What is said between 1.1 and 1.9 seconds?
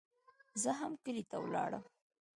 ته ولاړم.